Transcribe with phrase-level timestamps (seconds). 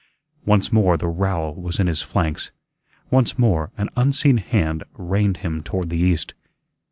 [0.47, 2.49] Once more the rowel was in his flanks,
[3.11, 6.33] once more an unseen hand reined him toward the east.